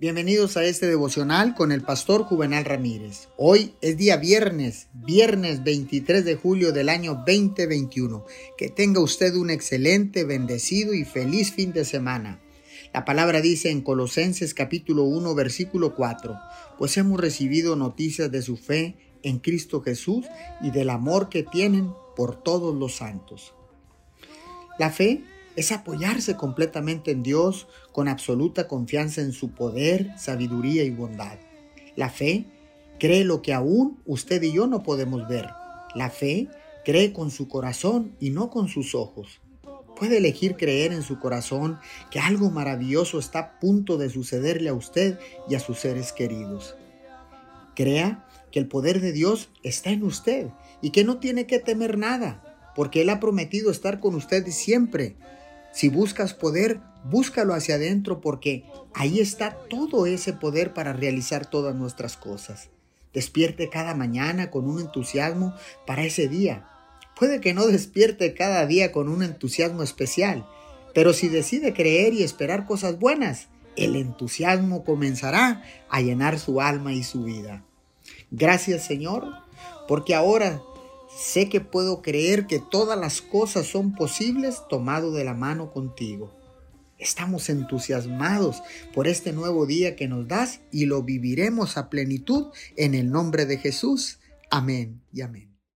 [0.00, 3.30] Bienvenidos a este devocional con el pastor Juvenal Ramírez.
[3.36, 8.24] Hoy es día viernes, viernes 23 de julio del año 2021.
[8.56, 12.40] Que tenga usted un excelente, bendecido y feliz fin de semana.
[12.94, 16.38] La palabra dice en Colosenses capítulo 1 versículo 4,
[16.78, 18.94] pues hemos recibido noticias de su fe
[19.24, 20.26] en Cristo Jesús
[20.62, 23.52] y del amor que tienen por todos los santos.
[24.78, 25.24] La fe
[25.58, 31.36] es apoyarse completamente en Dios con absoluta confianza en su poder, sabiduría y bondad.
[31.96, 32.46] La fe
[33.00, 35.48] cree lo que aún usted y yo no podemos ver.
[35.96, 36.46] La fe
[36.84, 39.40] cree con su corazón y no con sus ojos.
[39.96, 41.80] Puede elegir creer en su corazón
[42.12, 45.18] que algo maravilloso está a punto de sucederle a usted
[45.48, 46.76] y a sus seres queridos.
[47.74, 50.50] Crea que el poder de Dios está en usted
[50.82, 55.16] y que no tiene que temer nada, porque Él ha prometido estar con usted siempre
[55.72, 58.64] si buscas poder, búscalo hacia adentro porque
[58.94, 62.70] ahí está todo ese poder para realizar todas nuestras cosas.
[63.12, 65.54] Despierte cada mañana con un entusiasmo
[65.86, 66.68] para ese día.
[67.16, 70.46] Puede que no despierte cada día con un entusiasmo especial,
[70.94, 76.92] pero si decide creer y esperar cosas buenas, el entusiasmo comenzará a llenar su alma
[76.92, 77.64] y su vida.
[78.30, 79.24] Gracias Señor,
[79.86, 80.62] porque ahora
[81.08, 86.34] Sé que puedo creer que todas las cosas son posibles tomado de la mano contigo.
[86.98, 92.94] Estamos entusiasmados por este nuevo día que nos das y lo viviremos a plenitud en
[92.94, 94.18] el nombre de Jesús.
[94.50, 95.57] Amén y amén.